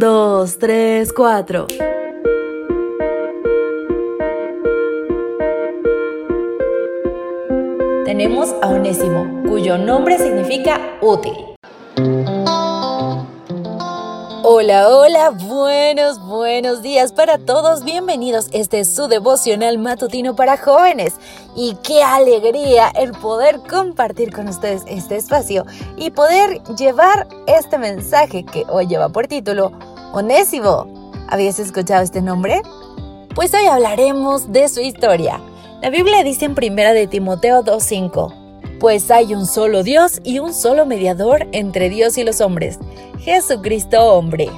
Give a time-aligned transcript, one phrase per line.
[0.00, 1.66] dos, tres, cuatro.
[8.06, 11.34] Tenemos a Onésimo, cuyo nombre significa útil.
[14.42, 17.84] Hola, hola, buenos, buenos días para todos.
[17.84, 18.48] Bienvenidos.
[18.52, 21.14] Este es su devocional matutino para jóvenes.
[21.54, 28.44] Y qué alegría el poder compartir con ustedes este espacio y poder llevar este mensaje
[28.44, 29.72] que hoy lleva por título
[30.12, 30.86] Onésimo.
[31.28, 32.62] ¿Habías escuchado este nombre?
[33.34, 35.40] Pues hoy hablaremos de su historia.
[35.82, 38.40] La Biblia dice en primera de Timoteo 2:5
[38.80, 42.78] pues hay un solo Dios y un solo mediador entre Dios y los hombres,
[43.18, 44.48] Jesucristo hombre.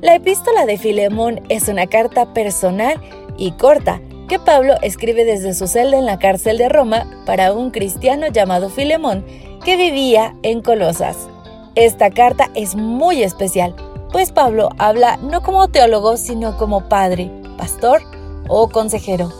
[0.00, 2.98] La epístola de Filemón es una carta personal
[3.36, 7.70] y corta que Pablo escribe desde su celda en la cárcel de Roma para un
[7.70, 9.24] cristiano llamado Filemón
[9.62, 11.28] que vivía en Colosas.
[11.74, 13.76] Esta carta es muy especial,
[14.12, 18.02] pues Pablo habla no como teólogo, sino como padre, pastor
[18.48, 19.32] o consejero.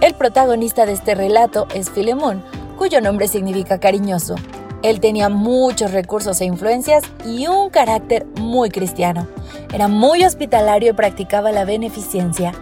[0.00, 2.42] El protagonista de este relato es Filemón,
[2.76, 4.34] cuyo nombre significa cariñoso.
[4.82, 9.26] Él tenía muchos recursos e influencias y un carácter muy cristiano.
[9.72, 12.52] Era muy hospitalario y practicaba la beneficencia.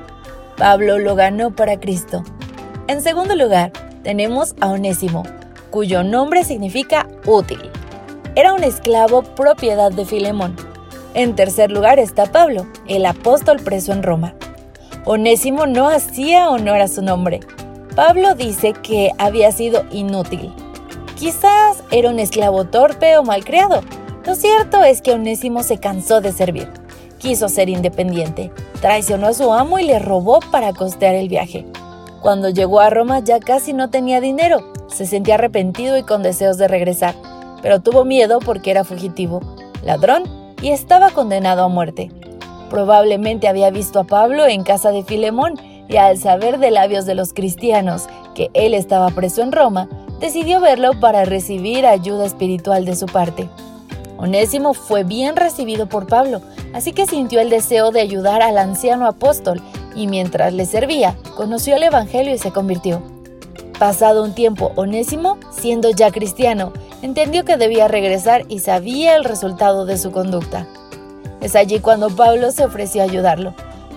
[0.57, 2.23] Pablo lo ganó para Cristo.
[2.87, 5.25] En segundo lugar, tenemos a Onésimo,
[5.71, 7.71] cuyo nombre significa útil.
[8.37, 10.74] Era un esclavo propiedad de Filemón.
[11.15, 14.35] En tercer lugar está Pablo, el apóstol preso en Roma.
[15.05, 17.41] Onésimo no hacía honor a su nombre,
[17.95, 20.53] Pablo dice que había sido inútil.
[21.17, 23.83] Quizás era un esclavo torpe o malcriado.
[24.27, 26.69] Lo cierto es que Onésimo se cansó de servir.
[27.19, 31.65] Quiso ser independiente, traicionó a su amo y le robó para costear el viaje.
[32.21, 36.59] Cuando llegó a Roma ya casi no tenía dinero, se sentía arrepentido y con deseos
[36.59, 37.15] de regresar,
[37.63, 39.41] pero tuvo miedo porque era fugitivo,
[39.85, 42.11] ladrón y estaba condenado a muerte.
[42.71, 47.15] Probablemente había visto a Pablo en casa de Filemón y al saber de labios de
[47.15, 49.91] los cristianos que él estaba preso en Roma,
[50.21, 53.47] decidió verlo para recibir ayuda espiritual de su parte.
[54.17, 56.41] Onésimo fue bien recibido por Pablo,
[56.73, 59.61] así que sintió el deseo de ayudar al anciano apóstol
[59.95, 63.03] y mientras le servía, conoció el Evangelio y se convirtió.
[63.79, 66.73] Pasado un tiempo, Onésimo, siendo ya cristiano,
[67.05, 70.67] entendió que debía regresar y sabía el resultado de su conducta.
[71.43, 73.53] Es allí cuando Pablo se ofreció a ayudarlo.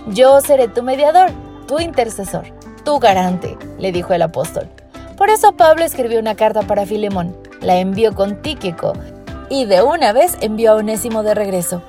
[0.07, 1.29] Yo seré tu mediador,
[1.69, 2.43] tu intercesor,
[2.83, 4.67] tu garante, le dijo el apóstol.
[5.15, 8.91] Por eso Pablo escribió una carta para Filemón, la envió con Tíquico
[9.49, 11.81] y de una vez envió a Onésimo de regreso.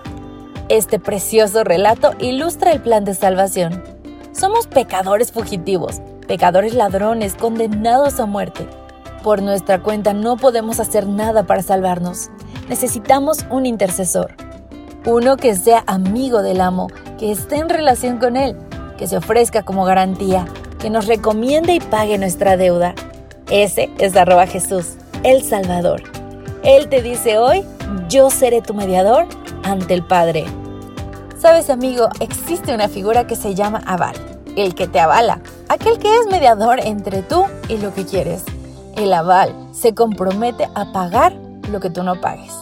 [0.69, 3.83] Este precioso relato ilustra el plan de salvación.
[4.31, 8.69] Somos pecadores fugitivos, pecadores ladrones condenados a muerte.
[9.23, 12.31] Por nuestra cuenta no podemos hacer nada para salvarnos.
[12.69, 14.35] Necesitamos un intercesor.
[15.07, 18.57] Uno que sea amigo del amo, que esté en relación con él
[18.99, 20.45] que se ofrezca como garantía,
[20.79, 22.95] que nos recomiende y pague nuestra deuda.
[23.49, 26.03] Ese es arroba Jesús, el Salvador.
[26.65, 27.65] Él te dice hoy,
[28.11, 29.27] yo seré tu mediador
[29.63, 30.45] ante el Padre.
[31.39, 34.17] Sabes amigo, existe una figura que se llama aval,
[34.57, 38.45] el que te avala, aquel que es mediador entre tú y lo que quieres.
[38.99, 41.33] El aval se compromete a pagar
[41.71, 42.53] lo que tú no pagues.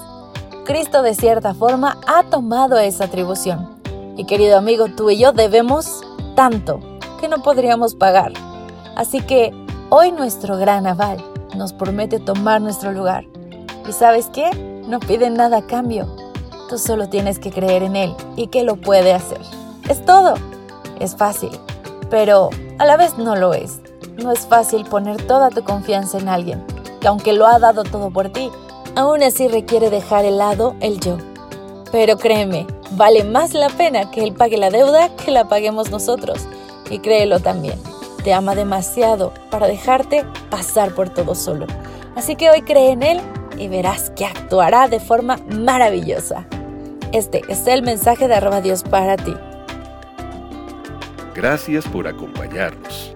[0.66, 3.80] Cristo de cierta forma ha tomado esa atribución.
[4.18, 6.02] Y querido amigo, tú y yo debemos
[6.34, 6.78] tanto
[7.18, 8.34] que no podríamos pagar.
[8.96, 9.50] Así que
[9.88, 11.24] hoy nuestro gran aval
[11.56, 13.24] nos promete tomar nuestro lugar.
[13.88, 14.50] ¿Y sabes qué?
[14.86, 16.06] No pide nada a cambio.
[16.68, 19.40] Tú solo tienes que creer en Él y que lo puede hacer.
[19.88, 20.34] Es todo.
[21.00, 21.58] Es fácil,
[22.10, 23.80] pero a la vez no lo es.
[24.16, 26.64] No es fácil poner toda tu confianza en alguien,
[27.00, 28.50] que aunque lo ha dado todo por ti,
[28.94, 31.18] aún así requiere dejar el lado el yo.
[31.92, 36.46] Pero créeme, vale más la pena que Él pague la deuda que la paguemos nosotros.
[36.88, 37.78] Y créelo también,
[38.24, 41.66] te ama demasiado para dejarte pasar por todo solo.
[42.14, 43.20] Así que hoy cree en Él
[43.58, 46.46] y verás que actuará de forma maravillosa.
[47.12, 49.34] Este es el mensaje de arroba Dios para ti.
[51.34, 53.15] Gracias por acompañarnos.